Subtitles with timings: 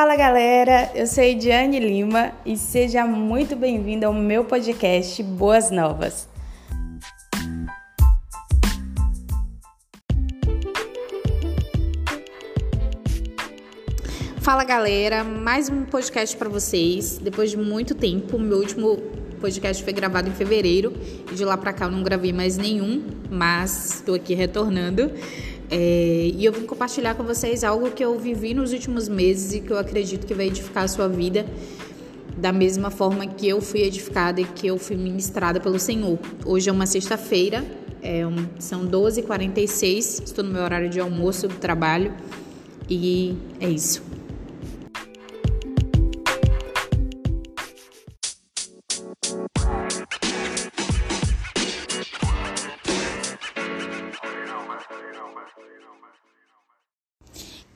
[0.00, 6.28] Fala galera, eu sou Ediane Lima e seja muito bem-vindo ao meu podcast Boas Novas.
[14.40, 17.18] Fala galera, mais um podcast para vocês.
[17.18, 18.98] Depois de muito tempo, meu último
[19.40, 20.92] podcast foi gravado em fevereiro
[21.28, 25.10] e de lá para cá eu não gravei mais nenhum, mas estou aqui retornando.
[25.70, 29.60] É, e eu vim compartilhar com vocês algo que eu vivi nos últimos meses e
[29.60, 31.44] que eu acredito que vai edificar a sua vida
[32.36, 36.18] da mesma forma que eu fui edificada e que eu fui ministrada pelo Senhor.
[36.46, 37.64] Hoje é uma sexta-feira,
[38.00, 42.14] é um, são 12h46, estou no meu horário de almoço do trabalho
[42.88, 44.07] e é isso.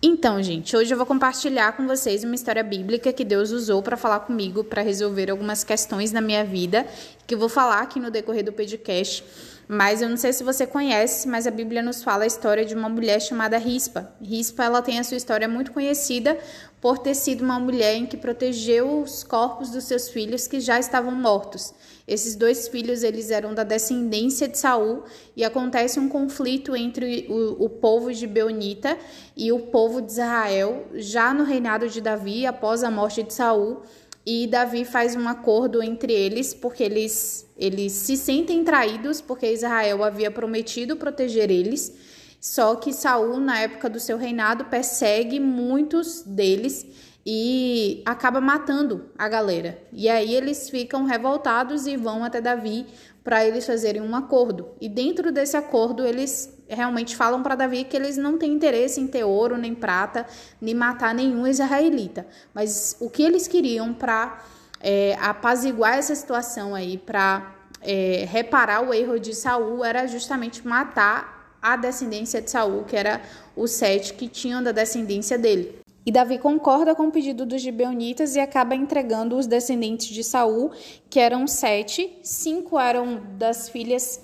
[0.04, 3.96] Então, gente, hoje eu vou compartilhar com vocês uma história bíblica que Deus usou para
[3.96, 6.84] falar comigo, para resolver algumas questões na minha vida,
[7.24, 9.24] que eu vou falar aqui no decorrer do podcast.
[9.68, 12.74] Mas eu não sei se você conhece, mas a Bíblia nos fala a história de
[12.74, 14.12] uma mulher chamada Rispa.
[14.20, 16.38] Rispa, ela tem a sua história muito conhecida
[16.80, 20.80] por ter sido uma mulher em que protegeu os corpos dos seus filhos que já
[20.80, 21.72] estavam mortos.
[22.08, 25.04] Esses dois filhos eles eram da descendência de Saul
[25.36, 28.98] e acontece um conflito entre o, o povo de Beonita
[29.36, 33.82] e o povo de Israel já no reinado de Davi após a morte de Saul.
[34.24, 40.02] E Davi faz um acordo entre eles porque eles eles se sentem traídos porque Israel
[40.04, 41.92] havia prometido proteger eles.
[42.40, 46.84] Só que Saul na época do seu reinado persegue muitos deles
[47.24, 49.80] e acaba matando a galera.
[49.92, 52.86] E aí eles ficam revoltados e vão até Davi
[53.24, 54.68] para eles fazerem um acordo.
[54.80, 59.06] E dentro desse acordo eles realmente falam para Davi que eles não têm interesse em
[59.06, 60.26] ter ouro nem prata,
[60.60, 62.26] nem matar nenhum israelita.
[62.54, 64.42] Mas o que eles queriam para
[64.80, 71.56] é, apaziguar essa situação aí, para é, reparar o erro de Saul, era justamente matar
[71.60, 73.20] a descendência de Saul, que era
[73.54, 75.81] os sete que tinham da descendência dele.
[76.04, 80.72] E Davi concorda com o pedido dos gibeonitas e acaba entregando os descendentes de Saul,
[81.08, 84.20] que eram sete, cinco eram das filhas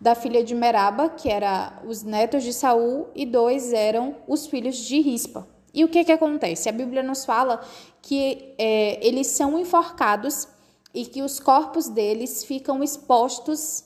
[0.00, 4.76] da filha de Meraba, que era os netos de Saul, e dois eram os filhos
[4.76, 5.46] de Rispa.
[5.72, 6.68] E o que que acontece?
[6.68, 7.60] A Bíblia nos fala
[8.02, 10.48] que é, eles são enforcados
[10.92, 13.84] e que os corpos deles ficam expostos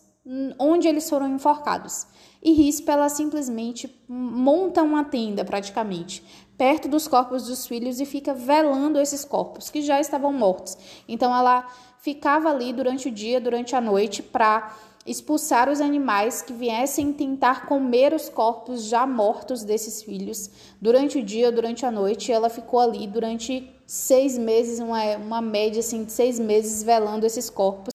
[0.58, 2.06] onde eles foram enforcados.
[2.42, 6.22] E Rispa, ela simplesmente monta uma tenda, praticamente,
[6.56, 10.76] perto dos corpos dos filhos e fica velando esses corpos que já estavam mortos.
[11.08, 11.66] Então ela
[11.98, 14.74] ficava ali durante o dia, durante a noite, para
[15.06, 21.22] expulsar os animais que viessem tentar comer os corpos já mortos desses filhos durante o
[21.22, 22.32] dia, durante a noite.
[22.32, 27.50] Ela ficou ali durante seis meses, uma, uma média assim, de seis meses, velando esses
[27.50, 27.93] corpos.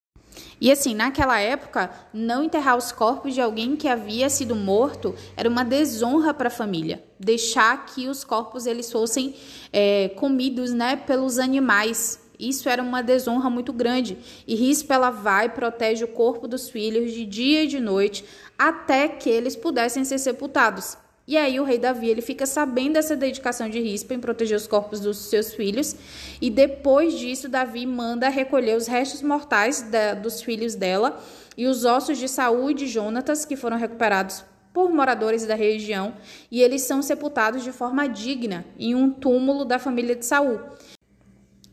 [0.61, 5.49] E assim, naquela época, não enterrar os corpos de alguém que havia sido morto era
[5.49, 7.03] uma desonra para a família.
[7.19, 9.35] Deixar que os corpos eles fossem
[9.71, 12.19] é, comidos né, pelos animais.
[12.37, 14.17] Isso era uma desonra muito grande.
[14.47, 18.25] E Rispa ela vai e protege o corpo dos filhos de dia e de noite
[18.57, 20.97] até que eles pudessem ser sepultados.
[21.29, 24.65] E aí o rei Davi ele fica sabendo dessa dedicação de Rispa em proteger os
[24.65, 25.95] corpos dos seus filhos
[26.41, 31.21] e depois disso Davi manda recolher os restos mortais da, dos filhos dela
[31.55, 36.15] e os ossos de Saul e de Jonatas que foram recuperados por moradores da região
[36.49, 40.59] e eles são sepultados de forma digna em um túmulo da família de Saul.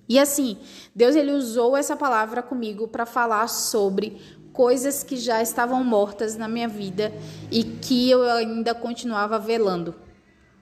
[0.09, 0.59] E assim,
[0.95, 4.21] Deus ele usou essa palavra comigo para falar sobre
[4.57, 7.13] coisas que já estavam mortas na minha vida
[7.51, 9.95] e que eu ainda continuava velando.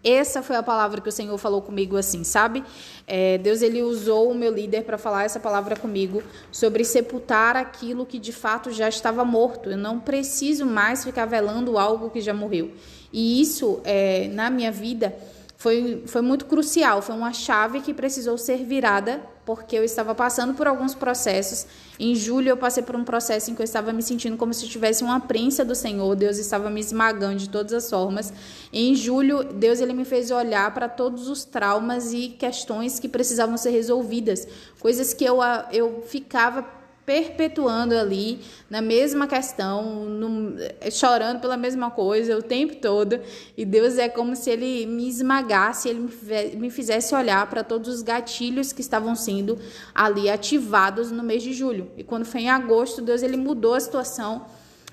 [0.03, 2.63] Essa foi a palavra que o Senhor falou comigo assim, sabe?
[3.07, 8.05] É, Deus ele usou o meu líder para falar essa palavra comigo sobre sepultar aquilo
[8.05, 9.71] que de fato já estava morto.
[9.71, 12.73] Eu não preciso mais ficar velando algo que já morreu.
[13.11, 15.15] E isso é, na minha vida
[15.57, 20.55] foi, foi muito crucial, foi uma chave que precisou ser virada, porque eu estava passando
[20.55, 21.67] por alguns processos.
[21.99, 24.67] Em julho, eu passei por um processo em que eu estava me sentindo como se
[24.67, 28.33] tivesse uma prensa do Senhor, Deus estava me esmagando de todas as formas.
[28.73, 33.57] em julho, Deus ele me fez olhar para todos os traumas e questões que precisavam
[33.57, 34.49] ser resolvidas,
[34.81, 35.39] coisas que eu,
[35.73, 36.63] eu ficava
[37.07, 40.57] perpetuando ali na mesma questão, no,
[40.91, 43.21] chorando pela mesma coisa o tempo todo.
[43.57, 46.11] E Deus é como se ele me esmagasse, ele
[46.57, 49.59] me fizesse olhar para todos os gatilhos que estavam sendo
[49.95, 51.91] ali ativados no mês de julho.
[51.97, 54.47] E quando foi em agosto, Deus ele mudou a situação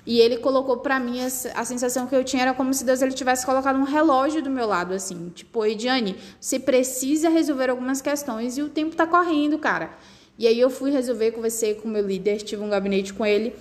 [0.04, 3.00] E ele colocou para mim a, a, sensação que eu tinha era como se Deus
[3.02, 5.30] ele tivesse colocado um relógio do meu lado, assim.
[5.30, 9.96] Tipo, Ediane, você precisa resolver algumas questões e o tempo tá correndo, cara.
[10.38, 13.54] E aí eu fui resolver, conversei com o meu líder, tive um gabinete com ele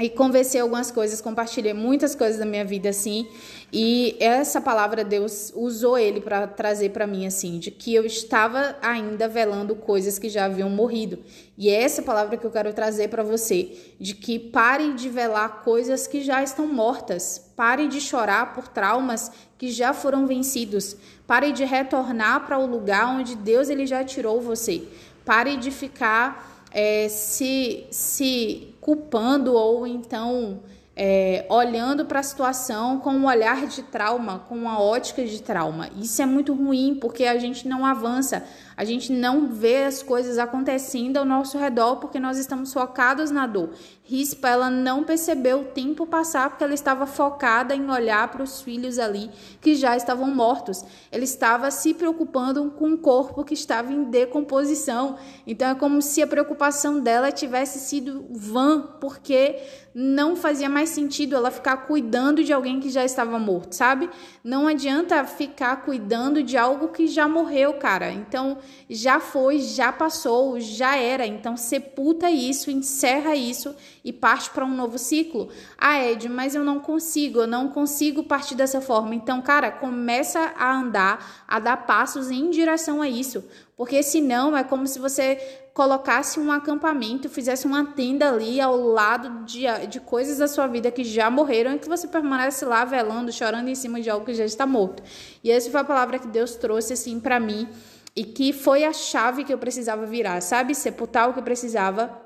[0.00, 3.28] e conversei algumas coisas, compartilhei muitas coisas da minha vida assim,
[3.72, 8.76] e essa palavra Deus usou ele para trazer para mim assim, de que eu estava
[8.82, 11.20] ainda velando coisas que já haviam morrido.
[11.56, 13.70] E é essa palavra que eu quero trazer para você,
[14.00, 19.30] de que pare de velar coisas que já estão mortas, pare de chorar por traumas
[19.56, 20.96] que já foram vencidos,
[21.26, 24.82] pare de retornar para o lugar onde Deus ele já tirou você.
[25.24, 30.60] Pare de ficar é, se, se culpando ou então
[30.94, 35.88] é, olhando para a situação com um olhar de trauma, com uma ótica de trauma.
[35.96, 38.44] Isso é muito ruim porque a gente não avança,
[38.76, 43.46] a gente não vê as coisas acontecendo ao nosso redor porque nós estamos focados na
[43.46, 43.70] dor.
[44.04, 48.60] Rispa, ela não percebeu o tempo passar porque ela estava focada em olhar para os
[48.60, 49.30] filhos ali
[49.60, 50.84] que já estavam mortos.
[51.10, 55.16] Ela estava se preocupando com um corpo que estava em decomposição.
[55.46, 59.62] Então é como se a preocupação dela tivesse sido vã, porque
[59.94, 64.08] não fazia mais sentido ela ficar cuidando de alguém que já estava morto, sabe?
[64.42, 68.10] Não adianta ficar cuidando de algo que já morreu, cara.
[68.10, 68.58] Então,
[68.88, 71.26] já foi, já passou, já era.
[71.26, 73.74] Então, sepulta isso, encerra isso
[74.04, 75.48] e parte para um novo ciclo.
[75.78, 79.14] Ah, Ed, mas eu não consigo, eu não consigo partir dessa forma.
[79.14, 83.44] Então, cara, começa a andar, a dar passos em direção a isso.
[83.76, 89.44] Porque senão é como se você colocasse um acampamento, fizesse uma tenda ali ao lado
[89.44, 93.32] de, de coisas da sua vida que já morreram e que você permanece lá velando,
[93.32, 95.02] chorando em cima de algo que já está morto.
[95.42, 97.68] E essa foi a palavra que Deus trouxe assim para mim
[98.14, 100.74] e que foi a chave que eu precisava virar, sabe?
[100.74, 102.20] Sepultar o que precisava,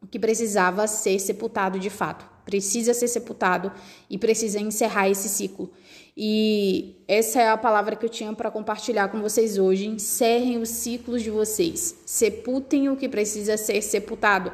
[0.00, 2.35] o que precisava ser sepultado de fato.
[2.46, 3.72] Precisa ser sepultado
[4.08, 5.70] e precisa encerrar esse ciclo.
[6.16, 9.86] E essa é a palavra que eu tinha para compartilhar com vocês hoje.
[9.86, 11.96] Encerrem os ciclos de vocês.
[12.06, 14.52] Sepultem o que precisa ser sepultado,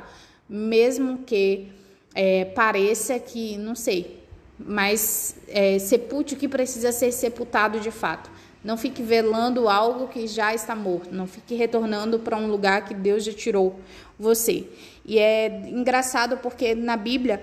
[0.49, 1.69] mesmo que
[2.15, 4.21] é, pareça que, não sei,
[4.59, 8.31] mas é, sepulte o que precisa ser sepultado de fato.
[8.65, 11.12] Não fique velando algo que já está morto.
[11.12, 13.79] Não fique retornando para um lugar que Deus já tirou
[14.19, 14.69] você.
[15.05, 17.43] E é engraçado porque na Bíblia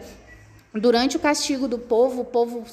[0.71, 2.63] Durante o castigo do povo, o povo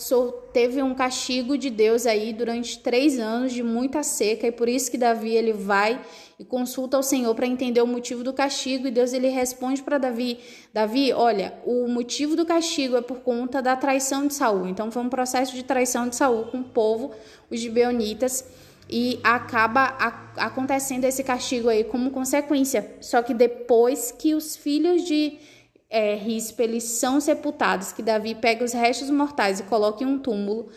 [0.52, 4.90] teve um castigo de Deus aí durante três anos de muita seca e por isso
[4.90, 5.98] que Davi ele vai
[6.38, 9.96] e consulta ao Senhor para entender o motivo do castigo e Deus ele responde para
[9.96, 10.38] Davi,
[10.75, 14.69] Davi, olha, o motivo do castigo é por conta da traição de Saul.
[14.69, 17.12] Então foi um processo de traição de Saul com o povo,
[17.50, 18.44] os gibeonitas
[18.90, 19.96] e acaba
[20.37, 22.94] acontecendo esse castigo aí como consequência.
[23.00, 25.38] Só que depois que os filhos de
[25.88, 30.18] é, rispa, eles são sepultados, que Davi pega os restos mortais e coloca em um
[30.18, 30.68] túmulo,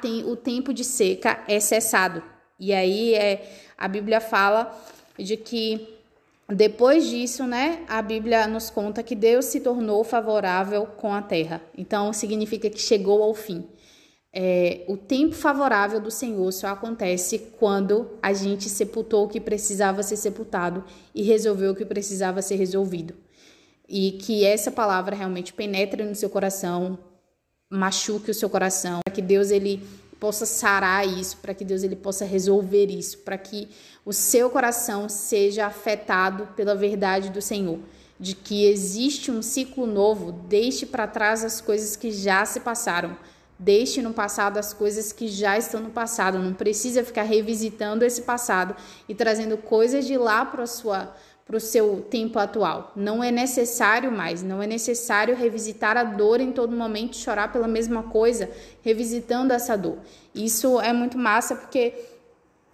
[0.00, 2.22] tem, o tempo de seca é cessado.
[2.58, 3.42] E aí é,
[3.76, 4.72] a Bíblia fala
[5.18, 5.88] de que
[6.48, 11.60] depois disso, né, a Bíblia nos conta que Deus se tornou favorável com a terra.
[11.76, 13.66] Então significa que chegou ao fim.
[14.32, 20.02] É, o tempo favorável do Senhor só acontece quando a gente sepultou o que precisava
[20.02, 23.23] ser sepultado e resolveu o que precisava ser resolvido
[23.88, 26.98] e que essa palavra realmente penetre no seu coração,
[27.70, 29.82] machuque o seu coração, para que Deus ele
[30.18, 33.68] possa sarar isso, para que Deus ele possa resolver isso, para que
[34.04, 37.78] o seu coração seja afetado pela verdade do Senhor,
[38.18, 43.16] de que existe um ciclo novo, deixe para trás as coisas que já se passaram.
[43.56, 46.38] Deixe no passado as coisas que já estão no passado.
[46.38, 48.74] Não precisa ficar revisitando esse passado
[49.08, 51.14] e trazendo coisas de lá para a sua
[51.46, 52.92] para o seu tempo atual.
[52.96, 57.68] Não é necessário mais, não é necessário revisitar a dor em todo momento, chorar pela
[57.68, 58.50] mesma coisa,
[58.82, 59.98] revisitando essa dor.
[60.34, 61.92] Isso é muito massa porque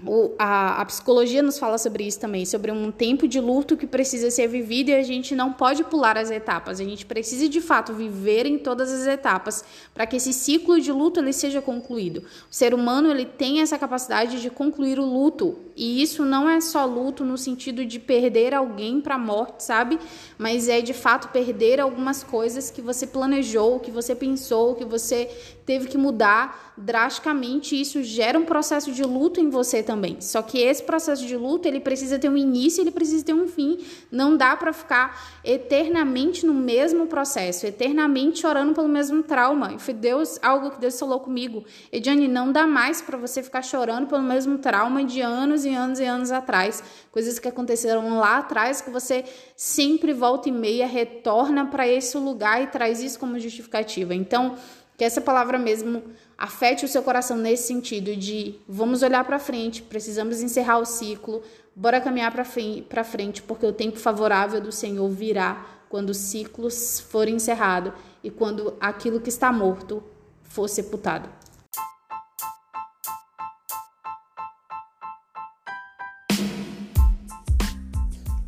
[0.07, 3.87] o, a, a, psicologia nos fala sobre isso também, sobre um tempo de luto que
[3.87, 6.81] precisa ser vivido e a gente não pode pular as etapas.
[6.81, 10.93] A gente precisa de fato viver em todas as etapas para que esse ciclo de
[10.93, 12.25] luto ele seja concluído.
[12.51, 16.61] O ser humano ele tem essa capacidade de concluir o luto e isso não é
[16.61, 19.99] só luto no sentido de perder alguém para a morte, sabe?
[20.37, 25.31] Mas é de fato perder algumas coisas que você planejou, que você pensou, que você
[25.65, 27.79] teve que mudar drasticamente.
[27.79, 30.21] Isso gera um processo de luto em você também.
[30.21, 33.47] Só que esse processo de luto, ele precisa ter um início, ele precisa ter um
[33.47, 33.79] fim.
[34.11, 39.79] Não dá para ficar eternamente no mesmo processo, eternamente chorando pelo mesmo trauma.
[39.79, 41.65] Foi Deus, algo que Deus falou comigo.
[41.93, 46.01] Ediane, não dá mais para você ficar chorando pelo mesmo trauma de anos e anos
[46.01, 46.83] e anos atrás.
[47.13, 49.25] Coisas que aconteceram lá atrás que você
[49.57, 54.15] sempre volta e meia retorna para esse lugar e traz isso como justificativa.
[54.15, 54.57] Então,
[55.01, 56.03] que essa palavra mesmo
[56.37, 61.43] afete o seu coração nesse sentido de vamos olhar para frente, precisamos encerrar o ciclo,
[61.75, 67.37] bora caminhar para frente, porque o tempo favorável do Senhor virá quando os ciclos forem
[67.37, 70.03] encerrados e quando aquilo que está morto
[70.43, 71.31] for sepultado.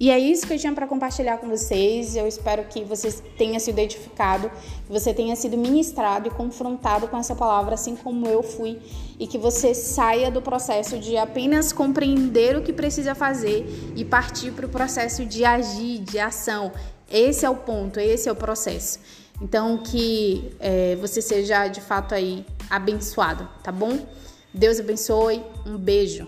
[0.02, 2.16] E é isso que eu tinha para compartilhar com vocês.
[2.16, 4.50] Eu espero que você tenha sido edificado,
[4.84, 8.80] que você tenha sido ministrado e confrontado com essa palavra, assim como eu fui,
[9.16, 14.50] e que você saia do processo de apenas compreender o que precisa fazer e partir
[14.50, 16.72] para o processo de agir, de ação.
[17.08, 18.98] Esse é o ponto, esse é o processo.
[19.40, 24.00] Então, que é, você seja de fato aí abençoado, tá bom?
[24.52, 26.26] Deus abençoe, um beijo.